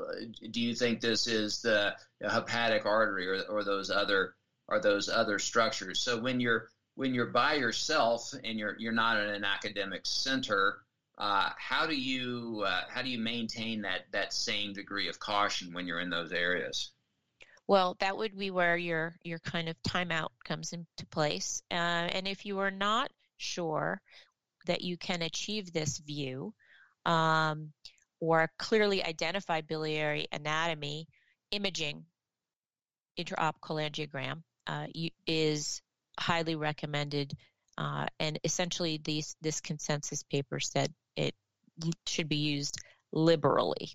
do 0.51 0.61
you 0.61 0.75
think 0.75 1.01
this 1.01 1.27
is 1.27 1.63
the 1.63 1.95
hepatic 2.21 2.87
artery 2.87 3.29
or, 3.29 3.43
or 3.49 3.65
those 3.65 3.91
other 3.91 4.35
or 4.69 4.81
those 4.81 5.09
other 5.09 5.39
structures? 5.39 6.01
So 6.01 6.21
when 6.21 6.41
you're 6.41 6.69
when 6.95 7.15
you're 7.15 7.27
by 7.27 7.55
yourself 7.55 8.33
and 8.45 8.59
you're 8.59 8.77
you're 8.79 8.93
not 8.93 9.21
in 9.21 9.29
an 9.31 9.45
academic 9.45 10.03
center, 10.05 10.79
uh, 11.19 11.51
how 11.57 11.87
do 11.87 11.95
you 11.95 12.63
uh, 12.67 12.83
how 12.89 13.03
do 13.03 13.09
you 13.09 13.19
maintain 13.19 13.83
that 13.83 14.03
that 14.13 14.33
same 14.33 14.73
degree 14.73 15.09
of 15.09 15.19
caution 15.19 15.73
when 15.73 15.87
you're 15.87 16.01
in 16.01 16.11
those 16.11 16.33
areas? 16.33 16.93
Well, 17.67 17.97
that 18.01 18.17
would 18.17 18.37
be 18.37 18.51
where 18.51 18.77
your 18.77 19.15
your 19.23 19.39
kind 19.41 19.69
of 19.69 19.77
timeout 19.83 20.31
comes 20.45 20.73
into 20.73 21.07
place. 21.11 21.63
Uh, 21.71 21.75
and 21.75 22.27
if 22.27 22.47
you 22.47 22.59
are 22.61 22.71
not 22.71 23.11
sure 23.37 24.01
that 24.67 24.83
you 24.83 24.97
can 24.97 25.23
achieve 25.23 25.73
this 25.73 25.99
view, 25.99 26.53
um, 27.07 27.73
or 28.21 28.51
clearly 28.59 29.03
identified 29.05 29.67
biliary 29.67 30.27
anatomy, 30.33 31.09
imaging, 31.51 32.05
intraop 33.19 33.55
cholangiogram 33.63 34.43
uh, 34.67 34.87
is 35.27 35.83
highly 36.19 36.55
recommended. 36.55 37.33
Uh, 37.79 38.07
and 38.19 38.39
essentially, 38.45 39.01
these, 39.05 39.37
this 39.41 39.61
consensus 39.61 40.23
paper 40.23 40.61
said 40.61 40.93
it 41.17 41.35
should 42.07 42.29
be 42.29 42.37
used 42.37 42.79
liberally. 43.13 43.93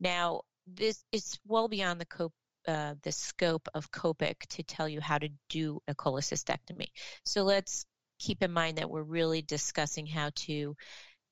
Now, 0.00 0.42
this 0.66 1.04
is 1.12 1.38
well 1.46 1.68
beyond 1.68 2.00
the 2.00 2.06
co- 2.06 2.32
uh, 2.66 2.94
the 3.02 3.12
scope 3.12 3.66
of 3.74 3.90
COPIC 3.90 4.46
to 4.50 4.62
tell 4.62 4.88
you 4.88 5.00
how 5.00 5.18
to 5.18 5.28
do 5.48 5.80
a 5.88 5.94
cholecystectomy. 5.94 6.88
So 7.24 7.42
let's 7.42 7.86
keep 8.18 8.42
in 8.42 8.52
mind 8.52 8.76
that 8.76 8.90
we're 8.90 9.02
really 9.02 9.42
discussing 9.42 10.06
how 10.06 10.30
to, 10.34 10.76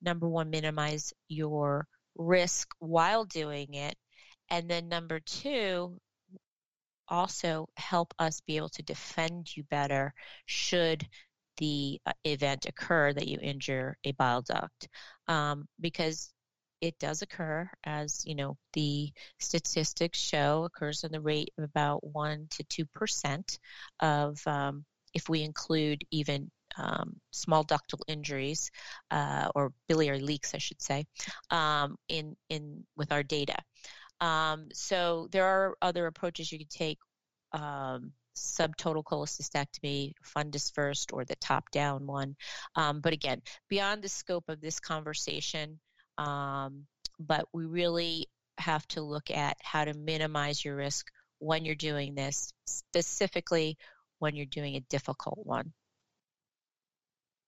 number 0.00 0.28
one, 0.28 0.50
minimize 0.50 1.12
your 1.28 1.86
risk 2.16 2.68
while 2.78 3.24
doing 3.24 3.74
it, 3.74 3.96
and 4.50 4.68
then 4.68 4.88
number 4.88 5.20
two, 5.20 5.98
also 7.08 7.68
help 7.76 8.12
us 8.18 8.40
be 8.40 8.56
able 8.56 8.68
to 8.70 8.82
defend 8.82 9.56
you 9.56 9.62
better 9.70 10.12
should 10.46 11.06
the 11.58 12.00
uh, 12.04 12.12
event 12.24 12.66
occur 12.66 13.12
that 13.12 13.28
you 13.28 13.38
injure 13.40 13.96
a 14.04 14.12
bile 14.12 14.42
duct. 14.42 14.88
Um, 15.28 15.66
because 15.80 16.32
it 16.80 16.98
does 16.98 17.22
occur, 17.22 17.70
as 17.84 18.24
you 18.26 18.34
know, 18.34 18.56
the 18.74 19.10
statistics 19.40 20.18
show 20.18 20.64
occurs 20.64 21.04
in 21.04 21.12
the 21.12 21.20
rate 21.20 21.50
of 21.56 21.64
about 21.64 22.04
one 22.04 22.46
to 22.50 22.64
two 22.64 22.84
percent 22.86 23.58
of, 24.00 24.38
um, 24.46 24.84
if 25.14 25.28
we 25.28 25.42
include 25.42 26.02
even 26.10 26.50
um, 26.78 27.16
small 27.30 27.64
ductal 27.64 28.00
injuries 28.06 28.70
uh, 29.10 29.48
or 29.54 29.72
biliary 29.88 30.20
leaks, 30.20 30.54
I 30.54 30.58
should 30.58 30.82
say, 30.82 31.06
um, 31.50 31.96
in 32.08 32.36
in 32.48 32.84
with 32.96 33.12
our 33.12 33.22
data. 33.22 33.56
Um, 34.20 34.68
so 34.72 35.28
there 35.32 35.44
are 35.44 35.76
other 35.82 36.06
approaches 36.06 36.50
you 36.50 36.58
could 36.58 36.70
take. 36.70 36.98
Um, 37.52 38.12
subtotal 38.36 39.02
cholecystectomy, 39.02 40.12
fundus 40.22 40.70
first, 40.70 41.12
or 41.12 41.24
the 41.24 41.36
top 41.36 41.70
down 41.70 42.06
one. 42.06 42.36
Um, 42.74 43.00
but 43.00 43.14
again, 43.14 43.40
beyond 43.68 44.02
the 44.02 44.10
scope 44.10 44.44
of 44.48 44.60
this 44.60 44.78
conversation, 44.78 45.80
um, 46.18 46.86
but 47.18 47.46
we 47.52 47.64
really 47.64 48.26
have 48.58 48.86
to 48.88 49.02
look 49.02 49.30
at 49.30 49.56
how 49.62 49.84
to 49.84 49.94
minimize 49.94 50.64
your 50.64 50.76
risk 50.76 51.10
when 51.38 51.64
you're 51.64 51.74
doing 51.74 52.14
this, 52.14 52.52
specifically 52.66 53.76
when 54.18 54.34
you're 54.36 54.46
doing 54.46 54.76
a 54.76 54.80
difficult 54.80 55.38
one. 55.44 55.72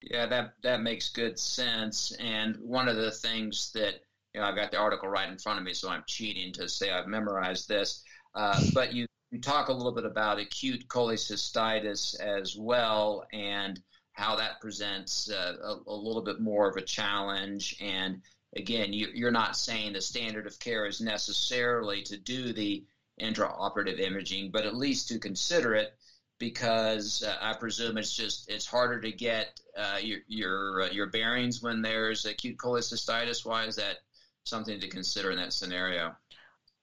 Yeah, 0.02 0.26
that 0.26 0.54
that 0.62 0.82
makes 0.82 1.10
good 1.10 1.38
sense. 1.38 2.12
And 2.20 2.56
one 2.60 2.88
of 2.88 2.96
the 2.96 3.10
things 3.10 3.72
that 3.72 3.94
you 4.34 4.40
know, 4.40 4.46
I've 4.46 4.56
got 4.56 4.70
the 4.70 4.78
article 4.78 5.08
right 5.08 5.28
in 5.28 5.38
front 5.38 5.58
of 5.58 5.64
me, 5.64 5.74
so 5.74 5.88
I'm 5.88 6.04
cheating 6.06 6.52
to 6.54 6.68
say 6.68 6.90
I've 6.90 7.08
memorized 7.08 7.68
this. 7.68 8.02
Uh, 8.34 8.60
but 8.74 8.92
you 8.92 9.06
you 9.30 9.40
talk 9.40 9.68
a 9.68 9.72
little 9.72 9.92
bit 9.92 10.06
about 10.06 10.38
acute 10.38 10.88
cholecystitis 10.88 12.18
as 12.20 12.56
well, 12.56 13.26
and 13.32 13.80
how 14.12 14.36
that 14.36 14.60
presents 14.60 15.30
uh, 15.30 15.54
a, 15.62 15.90
a, 15.90 15.94
little 15.94 16.22
bit 16.22 16.40
more 16.40 16.68
of 16.68 16.76
a 16.76 16.82
challenge. 16.82 17.76
And 17.80 18.22
again, 18.56 18.92
you, 18.92 19.26
are 19.26 19.30
not 19.30 19.56
saying 19.56 19.92
the 19.92 20.00
standard 20.00 20.46
of 20.46 20.58
care 20.58 20.86
is 20.86 21.00
necessarily 21.00 22.02
to 22.02 22.16
do 22.16 22.52
the 22.52 22.84
intraoperative 23.20 24.00
imaging, 24.00 24.50
but 24.50 24.64
at 24.64 24.74
least 24.74 25.08
to 25.08 25.18
consider 25.18 25.74
it 25.74 25.94
because 26.38 27.22
uh, 27.22 27.36
I 27.40 27.54
presume 27.54 27.98
it's 27.98 28.14
just 28.14 28.50
it's 28.50 28.66
harder 28.66 29.00
to 29.00 29.12
get 29.12 29.60
uh, 29.76 29.98
your 30.00 30.18
your 30.28 30.82
uh, 30.82 30.90
your 30.90 31.06
bearings 31.06 31.62
when 31.62 31.82
there's 31.82 32.24
acute 32.24 32.56
cholecystitis. 32.56 33.44
Why 33.44 33.64
is 33.64 33.76
that 33.76 33.98
something 34.44 34.80
to 34.80 34.88
consider 34.88 35.30
in 35.30 35.36
that 35.38 35.52
scenario? 35.52 36.14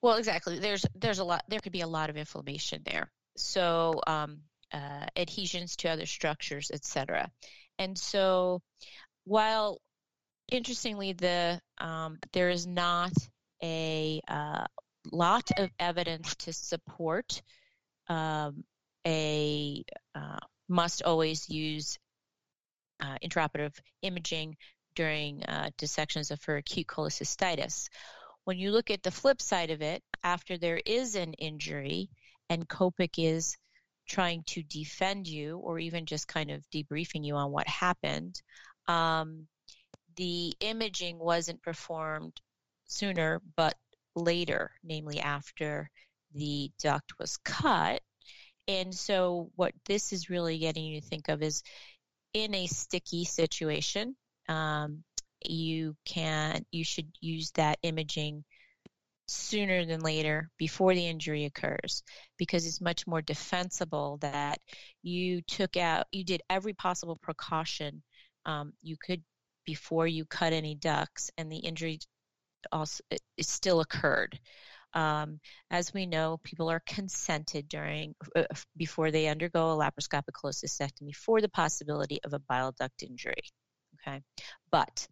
Well, 0.01 0.15
exactly. 0.15 0.59
There's 0.59 0.85
there's 0.95 1.19
a 1.19 1.23
lot. 1.23 1.43
There 1.47 1.59
could 1.59 1.71
be 1.71 1.81
a 1.81 1.87
lot 1.87 2.09
of 2.09 2.17
inflammation 2.17 2.81
there. 2.85 3.11
So 3.37 4.01
um, 4.07 4.41
uh, 4.73 5.05
adhesions 5.15 5.75
to 5.77 5.89
other 5.89 6.05
structures, 6.05 6.71
etc. 6.73 7.31
And 7.79 7.97
so, 7.97 8.61
while 9.23 9.79
interestingly, 10.51 11.13
the 11.13 11.59
um, 11.77 12.19
there 12.33 12.49
is 12.49 12.67
not 12.67 13.13
a 13.63 14.21
uh, 14.27 14.65
lot 15.11 15.49
of 15.57 15.69
evidence 15.79 16.35
to 16.35 16.53
support 16.53 17.41
um, 18.07 18.63
a 19.05 19.83
uh, 20.13 20.39
must 20.67 21.03
always 21.03 21.49
use 21.49 21.97
uh, 23.01 23.17
intraoperative 23.23 23.77
imaging 24.01 24.55
during 24.95 25.43
uh, 25.43 25.69
dissections 25.77 26.31
of 26.31 26.39
for 26.41 26.57
acute 26.57 26.87
cholecystitis. 26.87 27.89
When 28.45 28.57
you 28.57 28.71
look 28.71 28.89
at 28.89 29.03
the 29.03 29.11
flip 29.11 29.41
side 29.41 29.71
of 29.71 29.81
it, 29.81 30.03
after 30.23 30.57
there 30.57 30.81
is 30.85 31.15
an 31.15 31.33
injury 31.33 32.09
and 32.49 32.67
COPIC 32.67 33.17
is 33.17 33.57
trying 34.07 34.43
to 34.47 34.63
defend 34.63 35.27
you 35.27 35.57
or 35.57 35.79
even 35.79 36.05
just 36.05 36.27
kind 36.27 36.51
of 36.51 36.63
debriefing 36.69 37.25
you 37.25 37.35
on 37.35 37.51
what 37.51 37.67
happened, 37.67 38.41
um, 38.87 39.47
the 40.15 40.53
imaging 40.59 41.19
wasn't 41.19 41.61
performed 41.61 42.33
sooner 42.85 43.41
but 43.55 43.75
later, 44.15 44.71
namely 44.83 45.19
after 45.19 45.89
the 46.33 46.71
duct 46.79 47.17
was 47.19 47.37
cut. 47.37 48.01
And 48.67 48.93
so, 48.93 49.51
what 49.55 49.73
this 49.85 50.11
is 50.13 50.29
really 50.29 50.57
getting 50.57 50.85
you 50.85 51.01
to 51.01 51.07
think 51.07 51.29
of 51.29 51.41
is 51.41 51.63
in 52.33 52.53
a 52.55 52.67
sticky 52.67 53.25
situation, 53.25 54.15
um, 54.49 55.03
you 55.43 55.95
can 56.05 56.65
you 56.71 56.83
should 56.83 57.07
use 57.21 57.51
that 57.51 57.77
imaging 57.83 58.43
sooner 59.27 59.85
than 59.85 60.01
later 60.01 60.49
before 60.57 60.93
the 60.93 61.07
injury 61.07 61.45
occurs 61.45 62.03
because 62.37 62.65
it's 62.67 62.81
much 62.81 63.07
more 63.07 63.21
defensible 63.21 64.17
that 64.21 64.59
you 65.01 65.41
took 65.41 65.77
out 65.77 66.05
you 66.11 66.23
did 66.23 66.41
every 66.49 66.73
possible 66.73 67.15
precaution 67.15 68.03
um, 68.45 68.73
you 68.83 68.95
could 69.03 69.23
before 69.65 70.05
you 70.05 70.25
cut 70.25 70.53
any 70.53 70.75
ducts 70.75 71.31
and 71.37 71.51
the 71.51 71.57
injury 71.57 71.99
also 72.71 73.03
it, 73.09 73.21
still 73.41 73.79
occurred 73.79 74.39
um, 74.95 75.39
as 75.69 75.93
we 75.93 76.05
know 76.05 76.39
people 76.43 76.69
are 76.69 76.81
consented 76.87 77.67
during 77.67 78.15
uh, 78.35 78.43
before 78.77 79.11
they 79.11 79.27
undergo 79.27 79.71
a 79.71 79.77
laparoscopic 79.77 80.33
cholecystectomy 80.33 81.13
for 81.15 81.41
the 81.41 81.49
possibility 81.49 82.19
of 82.23 82.33
a 82.33 82.39
bile 82.39 82.73
duct 82.79 83.03
injury 83.03 83.43
okay? 84.07 84.21
But 84.71 85.07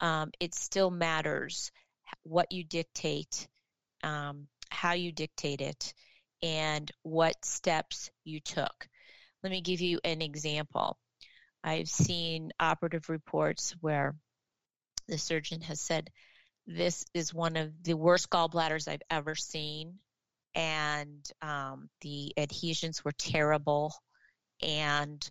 um, 0.00 0.30
it 0.40 0.54
still 0.54 0.90
matters 0.90 1.70
what 2.22 2.52
you 2.52 2.64
dictate 2.64 3.48
um, 4.02 4.46
how 4.70 4.92
you 4.92 5.12
dictate 5.12 5.60
it 5.60 5.94
and 6.42 6.90
what 7.02 7.44
steps 7.44 8.10
you 8.24 8.40
took. 8.40 8.88
Let 9.42 9.50
me 9.50 9.60
give 9.60 9.80
you 9.80 10.00
an 10.04 10.22
example. 10.22 10.98
I've 11.62 11.88
seen 11.88 12.52
operative 12.60 13.08
reports 13.08 13.74
where 13.80 14.14
the 15.08 15.18
surgeon 15.18 15.60
has 15.62 15.80
said, 15.80 16.10
This 16.66 17.04
is 17.14 17.32
one 17.32 17.56
of 17.56 17.82
the 17.82 17.94
worst 17.94 18.28
gallbladders 18.30 18.88
I've 18.88 19.02
ever 19.10 19.34
seen. 19.34 19.98
And 20.54 21.28
um, 21.42 21.88
the 22.00 22.32
adhesions 22.36 23.04
were 23.04 23.12
terrible. 23.12 23.94
And 24.60 25.28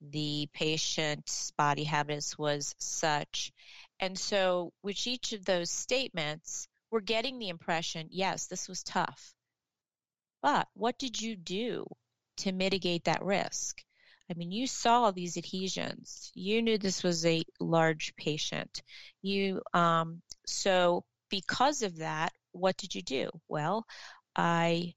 the 0.00 0.48
patient's 0.52 1.50
body 1.52 1.84
habitus 1.84 2.38
was 2.38 2.74
such. 2.78 3.52
And 3.98 4.18
so, 4.18 4.72
with 4.82 5.06
each 5.06 5.32
of 5.32 5.44
those 5.44 5.70
statements, 5.70 6.68
we're 6.90 7.00
getting 7.00 7.38
the 7.38 7.48
impression 7.48 8.08
yes, 8.10 8.46
this 8.46 8.68
was 8.68 8.82
tough. 8.82 9.34
But 10.42 10.68
what 10.74 10.98
did 10.98 11.20
you 11.20 11.34
do 11.36 11.86
to 12.38 12.52
mitigate 12.52 13.04
that 13.04 13.24
risk? 13.24 13.82
I 14.30 14.34
mean, 14.34 14.50
you 14.50 14.66
saw 14.66 15.10
these 15.10 15.36
adhesions. 15.36 16.32
You 16.34 16.62
knew 16.62 16.78
this 16.78 17.02
was 17.02 17.24
a 17.24 17.44
large 17.60 18.14
patient. 18.16 18.82
You 19.22 19.62
um, 19.72 20.22
so 20.46 21.04
because 21.30 21.82
of 21.82 21.98
that, 21.98 22.32
what 22.52 22.76
did 22.76 22.94
you 22.94 23.02
do? 23.02 23.30
Well, 23.48 23.86
I 24.34 24.94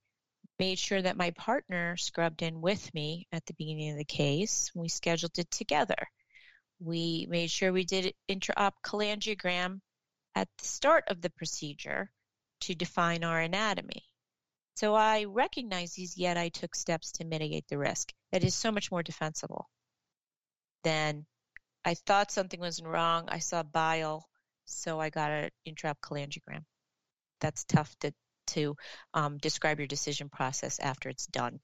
made 0.57 0.79
sure 0.79 1.01
that 1.01 1.17
my 1.17 1.31
partner 1.31 1.95
scrubbed 1.97 2.41
in 2.41 2.59
with 2.61 2.93
me 2.93 3.27
at 3.31 3.45
the 3.45 3.53
beginning 3.53 3.91
of 3.91 3.97
the 3.97 4.05
case. 4.05 4.71
We 4.75 4.89
scheduled 4.89 5.37
it 5.37 5.49
together. 5.51 6.07
We 6.79 7.27
made 7.29 7.51
sure 7.51 7.71
we 7.71 7.85
did 7.85 8.13
intraop 8.29 8.73
cholangiogram 8.83 9.81
at 10.35 10.47
the 10.57 10.65
start 10.65 11.05
of 11.07 11.21
the 11.21 11.29
procedure 11.31 12.11
to 12.61 12.75
define 12.75 13.23
our 13.23 13.39
anatomy. 13.39 14.03
So 14.79 14.95
I 14.95 15.25
recognize 15.25 15.91
these, 15.91 16.17
yet 16.17 16.37
I 16.37 16.47
took 16.47 16.73
steps 16.73 17.11
to 17.13 17.25
mitigate 17.25 17.67
the 17.67 17.77
risk. 17.77 18.13
That 18.31 18.45
is 18.45 18.55
so 18.55 18.71
much 18.71 18.91
more 18.91 19.03
defensible 19.03 19.69
than 20.85 21.25
I 21.83 21.95
thought 21.95 22.31
something 22.31 22.61
was 22.61 22.81
wrong. 22.81 23.25
I 23.27 23.39
saw 23.39 23.61
bile, 23.61 24.29
so 24.63 24.97
I 24.97 25.09
got 25.09 25.31
an 25.31 25.49
intraop 25.67 25.95
cholangiogram. 26.01 26.63
That's 27.41 27.65
tough 27.65 27.93
to 27.99 28.13
to 28.53 28.77
um, 29.13 29.37
describe 29.39 29.79
your 29.79 29.87
decision 29.87 30.29
process 30.29 30.79
after 30.79 31.09
it's 31.09 31.27
done. 31.27 31.59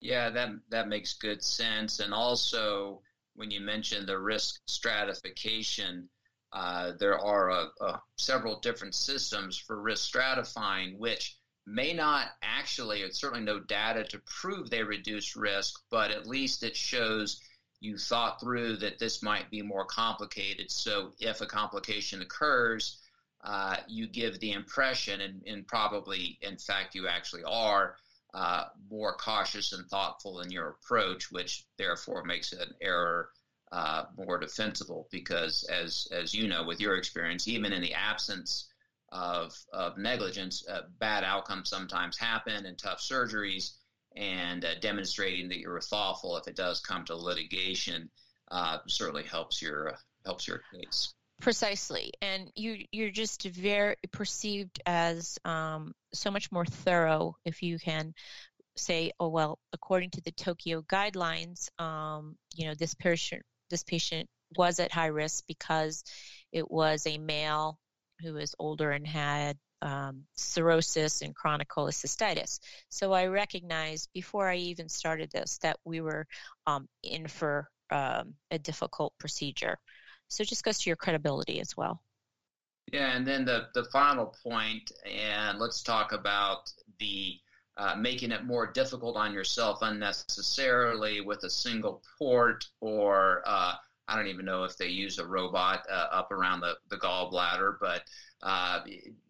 Yeah, 0.00 0.30
that 0.30 0.50
that 0.68 0.86
makes 0.86 1.14
good 1.14 1.42
sense. 1.42 1.98
And 1.98 2.14
also, 2.14 3.02
when 3.34 3.50
you 3.50 3.60
mentioned 3.60 4.06
the 4.06 4.20
risk 4.20 4.60
stratification, 4.68 6.08
uh, 6.52 6.92
there 7.00 7.18
are 7.18 7.72
several 8.18 8.60
different 8.60 8.94
systems 8.94 9.58
for 9.58 9.82
risk 9.82 10.14
stratifying, 10.14 10.96
which 10.96 11.37
may 11.68 11.92
not 11.92 12.28
actually, 12.42 13.02
it's 13.02 13.20
certainly 13.20 13.44
no 13.44 13.60
data 13.60 14.04
to 14.04 14.18
prove 14.40 14.70
they 14.70 14.82
reduce 14.82 15.36
risk, 15.36 15.80
but 15.90 16.10
at 16.10 16.26
least 16.26 16.62
it 16.62 16.74
shows 16.74 17.40
you 17.80 17.96
thought 17.96 18.40
through 18.40 18.76
that 18.78 18.98
this 18.98 19.22
might 19.22 19.50
be 19.50 19.62
more 19.62 19.84
complicated. 19.84 20.70
So 20.70 21.12
if 21.20 21.40
a 21.40 21.46
complication 21.46 22.22
occurs, 22.22 22.98
uh, 23.44 23.76
you 23.86 24.08
give 24.08 24.40
the 24.40 24.52
impression, 24.52 25.20
and, 25.20 25.42
and, 25.46 25.66
probably, 25.66 26.38
in 26.42 26.56
fact, 26.56 26.94
you 26.96 27.06
actually 27.06 27.44
are 27.44 27.94
uh, 28.34 28.64
more 28.90 29.14
cautious 29.14 29.72
and 29.72 29.86
thoughtful 29.86 30.40
in 30.40 30.50
your 30.50 30.70
approach, 30.70 31.30
which 31.30 31.64
therefore 31.76 32.24
makes 32.24 32.52
an 32.52 32.74
error 32.80 33.28
uh, 33.70 34.04
more 34.16 34.38
defensible. 34.38 35.06
Because, 35.12 35.62
as 35.64 36.08
as 36.10 36.34
you 36.34 36.48
know, 36.48 36.64
with 36.64 36.80
your 36.80 36.96
experience, 36.96 37.46
even 37.46 37.72
in 37.72 37.80
the 37.80 37.94
absence 37.94 38.66
of 39.10 39.54
of 39.72 39.96
negligence, 39.96 40.64
uh, 40.68 40.82
bad 40.98 41.24
outcomes 41.24 41.70
sometimes 41.70 42.18
happen 42.18 42.66
in 42.66 42.76
tough 42.76 43.00
surgeries 43.00 43.72
and 44.16 44.64
uh, 44.64 44.74
demonstrating 44.80 45.48
that 45.48 45.58
you're 45.58 45.80
thoughtful 45.80 46.36
if 46.36 46.48
it 46.48 46.56
does 46.56 46.80
come 46.80 47.04
to 47.04 47.16
litigation 47.16 48.10
uh, 48.50 48.78
certainly 48.86 49.22
helps 49.22 49.62
your 49.62 49.90
uh, 49.90 49.96
helps 50.24 50.46
your 50.46 50.62
case. 50.72 51.14
Precisely, 51.40 52.12
and 52.20 52.50
you 52.56 52.84
you're 52.90 53.10
just 53.10 53.44
very 53.44 53.96
perceived 54.10 54.80
as 54.86 55.38
um, 55.44 55.94
so 56.12 56.30
much 56.30 56.50
more 56.50 56.64
thorough 56.64 57.36
if 57.44 57.62
you 57.62 57.78
can 57.78 58.12
say, 58.76 59.12
oh 59.20 59.28
well, 59.28 59.58
according 59.72 60.10
to 60.10 60.20
the 60.22 60.32
Tokyo 60.32 60.82
guidelines, 60.82 61.68
um, 61.80 62.36
you 62.54 62.66
know 62.66 62.74
this 62.74 62.94
patient 62.94 63.42
this 63.70 63.84
patient 63.84 64.28
was 64.56 64.80
at 64.80 64.92
high 64.92 65.06
risk 65.06 65.44
because 65.46 66.02
it 66.52 66.70
was 66.70 67.06
a 67.06 67.18
male 67.18 67.78
who 68.20 68.34
was 68.34 68.54
older 68.58 68.90
and 68.90 69.06
had 69.06 69.56
um, 69.82 70.24
cirrhosis 70.34 71.22
and 71.22 71.34
chronic 71.34 71.68
cholecystitis. 71.68 72.60
So 72.88 73.12
I 73.12 73.26
recognized 73.26 74.08
before 74.12 74.48
I 74.48 74.56
even 74.56 74.88
started 74.88 75.30
this 75.30 75.58
that 75.58 75.78
we 75.84 76.00
were 76.00 76.26
um, 76.66 76.88
in 77.02 77.28
for 77.28 77.68
um, 77.90 78.34
a 78.50 78.58
difficult 78.58 79.14
procedure. 79.18 79.78
So 80.28 80.42
it 80.42 80.48
just 80.48 80.64
goes 80.64 80.78
to 80.80 80.90
your 80.90 80.96
credibility 80.96 81.60
as 81.60 81.76
well. 81.76 82.02
Yeah, 82.92 83.14
and 83.16 83.26
then 83.26 83.44
the, 83.44 83.68
the 83.74 83.84
final 83.84 84.34
point, 84.42 84.92
and 85.04 85.58
let's 85.58 85.82
talk 85.82 86.12
about 86.12 86.72
the 86.98 87.38
uh, 87.76 87.94
making 87.94 88.32
it 88.32 88.44
more 88.44 88.66
difficult 88.66 89.16
on 89.16 89.32
yourself 89.32 89.78
unnecessarily 89.82 91.20
with 91.20 91.44
a 91.44 91.50
single 91.50 92.02
port 92.18 92.64
or 92.80 93.42
uh, 93.46 93.74
I 94.08 94.16
don't 94.16 94.28
even 94.28 94.46
know 94.46 94.64
if 94.64 94.76
they 94.76 94.88
use 94.88 95.18
a 95.18 95.26
robot 95.26 95.84
uh, 95.90 96.08
up 96.10 96.32
around 96.32 96.60
the, 96.60 96.76
the 96.88 96.96
gallbladder, 96.96 97.76
but 97.80 98.02
uh, 98.42 98.80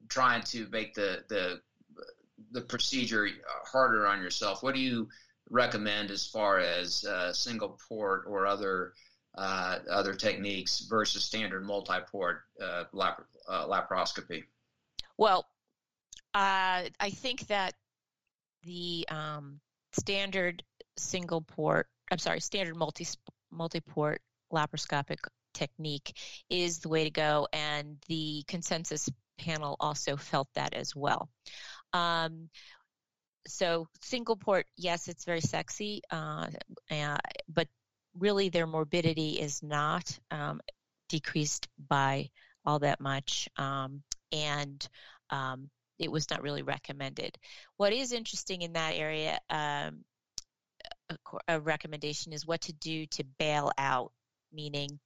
trying 0.08 0.42
to 0.44 0.66
make 0.70 0.94
the, 0.94 1.24
the 1.28 1.60
the 2.52 2.60
procedure 2.60 3.28
harder 3.64 4.06
on 4.06 4.22
yourself. 4.22 4.62
What 4.62 4.74
do 4.74 4.80
you 4.80 5.08
recommend 5.50 6.10
as 6.10 6.26
far 6.26 6.60
as 6.60 7.04
uh, 7.04 7.32
single 7.32 7.78
port 7.88 8.24
or 8.26 8.46
other 8.46 8.92
uh, 9.36 9.78
other 9.90 10.14
techniques 10.14 10.86
versus 10.88 11.24
standard 11.24 11.64
multi-port 11.64 12.42
uh, 12.62 12.84
lap- 12.92 13.26
uh, 13.48 13.66
laparoscopy? 13.66 14.44
Well, 15.16 15.46
I 16.34 16.90
think 17.14 17.46
that 17.48 17.74
the 18.62 19.06
um, 19.10 19.60
standard 19.92 20.62
single 20.96 21.40
port, 21.40 21.88
I'm 22.10 22.18
sorry, 22.18 22.40
standard 22.40 22.76
multi 22.76 23.06
multi-port 23.50 24.20
laparoscopic 24.52 25.18
technique 25.54 26.16
is 26.48 26.78
the 26.78 26.88
way 26.88 27.04
to 27.04 27.10
go, 27.10 27.48
and 27.52 27.96
the 28.08 28.44
consensus 28.46 29.08
panel 29.38 29.76
also 29.80 30.16
felt 30.16 30.48
that 30.54 30.74
as 30.74 30.94
well. 30.94 31.28
Um, 31.92 32.48
so 33.46 33.88
single 34.02 34.36
port, 34.36 34.66
yes, 34.76 35.08
it's 35.08 35.24
very 35.24 35.40
sexy, 35.40 36.02
uh, 36.10 36.46
uh, 36.90 37.18
but 37.48 37.68
really 38.18 38.48
their 38.48 38.66
morbidity 38.66 39.40
is 39.40 39.62
not 39.62 40.18
um, 40.30 40.60
decreased 41.08 41.68
by 41.88 42.30
all 42.64 42.80
that 42.80 43.00
much, 43.00 43.48
um, 43.56 44.02
and 44.32 44.86
um, 45.30 45.70
it 45.98 46.10
was 46.12 46.28
not 46.30 46.42
really 46.42 46.62
recommended. 46.62 47.38
What 47.76 47.92
is 47.92 48.12
interesting 48.12 48.62
in 48.62 48.74
that 48.74 48.94
area, 48.94 49.38
um, 49.48 50.04
a, 51.08 51.16
a 51.48 51.60
recommendation 51.60 52.32
is 52.32 52.46
what 52.46 52.60
to 52.62 52.72
do 52.72 53.06
to 53.06 53.24
bail 53.38 53.72
out 53.78 54.12
meaning 54.52 54.98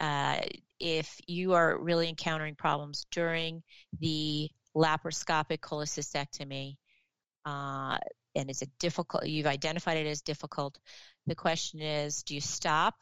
uh, 0.00 0.40
if 0.78 1.20
you 1.26 1.54
are 1.54 1.78
really 1.78 2.08
encountering 2.08 2.54
problems 2.54 3.06
during 3.10 3.62
the 4.00 4.50
laparoscopic 4.76 5.58
cholecystectomy, 5.60 6.76
uh, 7.44 7.98
and 8.34 8.50
it's 8.50 8.62
a 8.62 8.66
difficult, 8.78 9.26
you've 9.26 9.46
identified 9.46 9.96
it 9.96 10.06
as 10.06 10.20
difficult, 10.20 10.78
the 11.26 11.34
question 11.34 11.80
is 11.80 12.22
do 12.22 12.34
you 12.34 12.40
stop, 12.40 12.94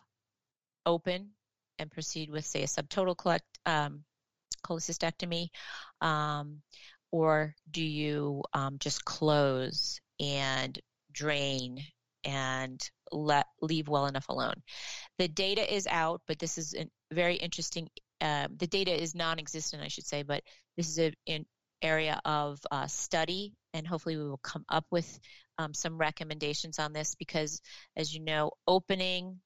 open, 0.86 1.30
and 1.78 1.90
proceed 1.90 2.30
with, 2.30 2.46
say, 2.46 2.62
a 2.62 2.66
subtotal 2.66 3.16
collect, 3.16 3.44
um, 3.66 4.04
cholecystectomy, 4.64 5.48
um, 6.00 6.62
or 7.10 7.54
do 7.70 7.82
you 7.82 8.42
um, 8.52 8.76
just 8.78 9.04
close 9.04 10.00
and 10.20 10.78
drain 11.12 11.80
and 12.24 12.90
let 13.12 13.46
leave 13.60 13.88
well 13.88 14.06
enough 14.06 14.28
alone. 14.28 14.62
The 15.18 15.28
data 15.28 15.74
is 15.74 15.86
out, 15.86 16.22
but 16.26 16.38
this 16.38 16.58
is 16.58 16.74
a 16.74 16.86
very 17.12 17.36
interesting. 17.36 17.88
Uh, 18.20 18.48
the 18.56 18.66
data 18.66 18.94
is 18.94 19.14
non-existent, 19.14 19.82
I 19.82 19.88
should 19.88 20.06
say, 20.06 20.22
but 20.22 20.42
this 20.76 20.88
is 20.88 21.12
an 21.26 21.46
area 21.82 22.20
of 22.24 22.58
uh, 22.70 22.86
study, 22.86 23.52
and 23.74 23.86
hopefully 23.86 24.16
we 24.16 24.24
will 24.24 24.38
come 24.38 24.64
up 24.68 24.86
with 24.90 25.20
um, 25.58 25.74
some 25.74 25.98
recommendations 25.98 26.78
on 26.78 26.92
this 26.92 27.14
because, 27.14 27.60
as 27.96 28.14
you 28.14 28.20
know, 28.20 28.52
opening 28.66 29.40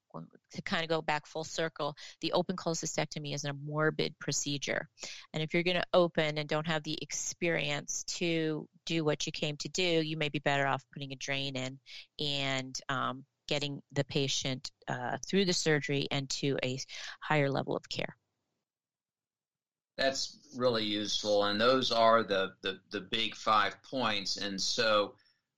to 0.52 0.62
kind 0.62 0.82
of 0.82 0.88
go 0.88 1.02
back 1.02 1.26
full 1.26 1.44
circle, 1.44 1.94
the 2.20 2.32
open 2.32 2.56
cholecystectomy 2.56 3.34
is 3.34 3.44
a 3.44 3.52
morbid 3.52 4.18
procedure. 4.18 4.88
And 5.32 5.42
if 5.42 5.52
you're 5.52 5.62
going 5.62 5.76
to 5.76 5.86
open 5.92 6.38
and 6.38 6.48
don't 6.48 6.66
have 6.66 6.82
the 6.82 6.98
experience 7.02 8.04
to 8.16 8.66
do 8.86 9.04
what 9.04 9.26
you 9.26 9.32
came 9.32 9.56
to 9.58 9.68
do, 9.68 9.82
you 9.82 10.16
may 10.16 10.28
be 10.28 10.38
better 10.38 10.66
off 10.66 10.84
putting 10.92 11.12
a 11.12 11.16
drain 11.16 11.56
in 11.56 11.78
and 12.18 12.78
um, 12.88 13.24
getting 13.48 13.82
the 13.92 14.04
patient 14.04 14.70
uh, 14.86 15.16
through 15.26 15.44
the 15.44 15.52
surgery 15.52 16.06
and 16.10 16.30
to 16.30 16.56
a 16.62 16.78
higher 17.20 17.50
level 17.50 17.76
of 17.76 17.88
care. 17.88 18.16
That's 19.96 20.38
really 20.56 20.84
useful, 20.84 21.44
and 21.44 21.60
those 21.60 21.90
are 21.90 22.22
the, 22.22 22.52
the, 22.62 22.78
the 22.92 23.00
big 23.00 23.34
five 23.34 23.82
points. 23.82 24.36
And 24.36 24.60
so, 24.60 25.14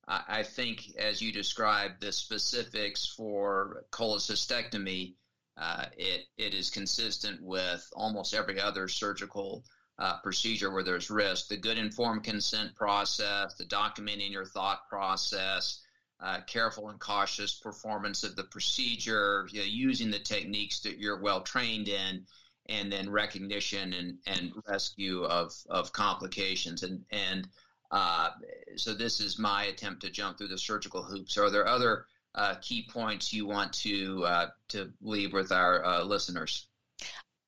I 0.08 0.42
think, 0.42 0.96
as 0.98 1.22
you 1.22 1.30
described, 1.30 2.00
the 2.00 2.10
specifics 2.10 3.06
for 3.06 3.84
cholecystectomy, 3.92 5.14
uh, 5.56 5.84
it, 5.96 6.22
it 6.36 6.52
is 6.52 6.70
consistent 6.70 7.40
with 7.42 7.88
almost 7.92 8.34
every 8.34 8.60
other 8.60 8.88
surgical 8.88 9.62
uh, 10.00 10.18
procedure 10.18 10.72
where 10.72 10.82
there's 10.82 11.10
risk. 11.10 11.48
The 11.48 11.58
good 11.58 11.78
informed 11.78 12.24
consent 12.24 12.74
process, 12.74 13.54
the 13.54 13.66
documenting 13.66 14.32
your 14.32 14.46
thought 14.46 14.88
process, 14.88 15.80
uh, 16.22 16.40
careful 16.46 16.88
and 16.88 17.00
cautious 17.00 17.54
performance 17.54 18.24
of 18.24 18.36
the 18.36 18.44
procedure, 18.44 19.48
you 19.50 19.60
know, 19.60 19.66
using 19.66 20.10
the 20.10 20.18
techniques 20.18 20.80
that 20.80 20.98
you're 20.98 21.20
well 21.20 21.40
trained 21.40 21.88
in, 21.88 22.26
and 22.68 22.92
then 22.92 23.10
recognition 23.10 23.92
and, 23.92 24.18
and 24.26 24.52
rescue 24.68 25.24
of, 25.24 25.52
of 25.68 25.92
complications. 25.92 26.82
And, 26.82 27.04
and 27.10 27.48
uh, 27.90 28.30
so 28.76 28.94
this 28.94 29.20
is 29.20 29.38
my 29.38 29.64
attempt 29.64 30.02
to 30.02 30.10
jump 30.10 30.38
through 30.38 30.48
the 30.48 30.58
surgical 30.58 31.02
hoops. 31.02 31.38
Are 31.38 31.50
there 31.50 31.66
other 31.66 32.06
uh, 32.34 32.54
key 32.60 32.86
points 32.88 33.32
you 33.32 33.46
want 33.46 33.72
to 33.72 34.24
uh, 34.24 34.46
to 34.68 34.92
leave 35.00 35.32
with 35.32 35.50
our 35.52 35.84
uh, 35.84 36.04
listeners? 36.04 36.66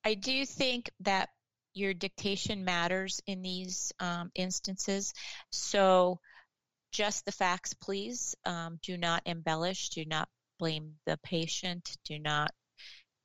I 0.03 0.15
do 0.15 0.45
think 0.45 0.89
that 1.01 1.29
your 1.73 1.93
dictation 1.93 2.65
matters 2.65 3.21
in 3.25 3.41
these 3.41 3.93
um, 3.99 4.31
instances. 4.35 5.13
So 5.51 6.19
just 6.93 7.25
the 7.25 7.31
facts, 7.31 7.73
please. 7.73 8.35
Um, 8.45 8.79
do 8.81 8.97
not 8.97 9.23
embellish. 9.25 9.89
Do 9.89 10.05
not 10.05 10.29
blame 10.59 10.93
the 11.05 11.17
patient. 11.23 11.97
Do 12.05 12.19
not 12.19 12.51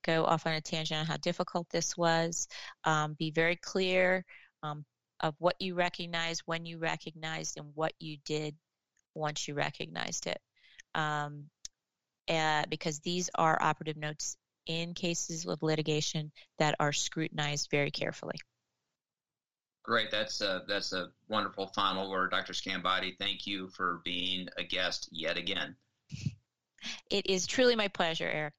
go 0.04 0.24
off 0.24 0.46
on 0.46 0.54
a 0.54 0.60
tangent 0.60 1.00
on 1.00 1.06
how 1.06 1.18
difficult 1.18 1.68
this 1.70 1.96
was. 1.96 2.48
Um, 2.84 3.14
be 3.14 3.30
very 3.30 3.56
clear. 3.56 4.24
Um, 4.62 4.84
of 5.20 5.34
what 5.38 5.60
you 5.60 5.74
recognized, 5.74 6.42
when 6.46 6.64
you 6.64 6.78
recognized, 6.78 7.58
and 7.58 7.66
what 7.74 7.92
you 7.98 8.16
did 8.24 8.54
once 9.14 9.48
you 9.48 9.54
recognized 9.54 10.26
it. 10.26 10.40
Uh, 10.94 11.30
because 12.68 13.00
these 13.00 13.30
are 13.34 13.58
operative 13.60 13.96
notes 13.96 14.36
in 14.66 14.94
cases 14.94 15.46
of 15.46 15.62
litigation 15.62 16.30
that 16.58 16.76
are 16.78 16.92
scrutinized 16.92 17.68
very 17.70 17.90
carefully. 17.90 18.36
Great. 19.88 20.10
That's 20.10 20.42
a, 20.42 20.64
that's 20.68 20.92
a 20.92 21.08
wonderful 21.30 21.68
final 21.68 22.10
word, 22.10 22.30
Dr. 22.30 22.52
Scambati. 22.52 23.16
Thank 23.18 23.46
you 23.46 23.68
for 23.68 24.02
being 24.04 24.46
a 24.58 24.62
guest 24.62 25.08
yet 25.10 25.38
again. 25.38 25.76
It 27.08 27.24
is 27.24 27.46
truly 27.46 27.74
my 27.74 27.88
pleasure, 27.88 28.28
Eric. 28.28 28.52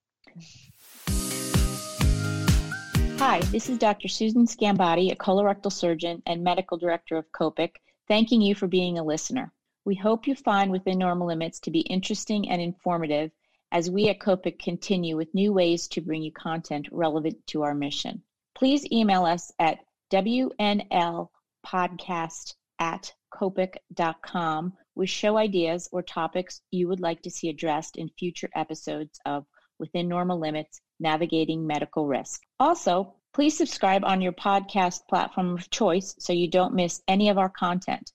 Hi, 3.20 3.42
this 3.52 3.70
is 3.70 3.78
Dr. 3.78 4.08
Susan 4.08 4.48
Scambati, 4.48 5.12
a 5.12 5.16
colorectal 5.16 5.72
surgeon 5.72 6.24
and 6.26 6.44
medical 6.44 6.80
director 6.80 7.16
of 7.16 7.32
COPIC, 7.32 7.76
thanking 8.08 8.42
you 8.42 8.56
for 8.56 8.66
being 8.66 8.98
a 8.98 9.04
listener. 9.04 9.54
We 9.86 9.94
hope 9.94 10.26
you 10.26 10.34
find 10.34 10.72
Within 10.72 10.98
Normal 10.98 11.28
Limits 11.28 11.60
to 11.60 11.70
be 11.70 11.82
interesting 11.82 12.50
and 12.50 12.60
informative 12.60 13.30
as 13.72 13.92
we 13.92 14.10
at 14.10 14.20
COPIC 14.20 14.58
continue 14.58 15.16
with 15.16 15.36
new 15.36 15.54
ways 15.54 15.88
to 15.90 16.02
bring 16.02 16.24
you 16.24 16.32
content 16.32 16.88
relevant 16.92 17.46
to 17.50 17.62
our 17.62 17.76
mission. 17.76 18.24
Please 18.56 18.84
email 18.92 19.26
us 19.26 19.52
at 19.60 19.78
wnlpodcast 20.12 21.28
at 22.80 23.14
copic.com 23.34 24.74
with 24.96 25.10
show 25.10 25.38
ideas 25.38 25.88
or 25.92 26.02
topics 26.02 26.62
you 26.72 26.88
would 26.88 27.00
like 27.00 27.22
to 27.22 27.30
see 27.30 27.50
addressed 27.50 27.96
in 27.98 28.10
future 28.18 28.50
episodes 28.56 29.20
of 29.26 29.46
Within 29.80 30.08
Normal 30.08 30.40
Limits 30.40 30.82
Navigating 31.00 31.66
Medical 31.66 32.06
Risk. 32.06 32.42
Also, 32.60 33.14
please 33.34 33.58
subscribe 33.58 34.04
on 34.04 34.22
your 34.22 34.34
podcast 34.34 35.08
platform 35.08 35.54
of 35.54 35.70
choice 35.70 36.16
so 36.20 36.34
you 36.34 36.50
don't 36.50 36.74
miss 36.74 37.02
any 37.08 37.30
of 37.30 37.38
our 37.38 37.50
content. 37.50 38.12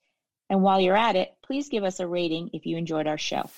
And 0.51 0.63
while 0.63 0.81
you're 0.81 0.97
at 0.97 1.17
it, 1.17 1.35
please 1.45 1.69
give 1.69 1.85
us 1.85 2.01
a 2.01 2.07
rating 2.07 2.51
if 2.53 2.67
you 2.67 2.77
enjoyed 2.77 3.07
our 3.07 3.19
show. 3.19 3.49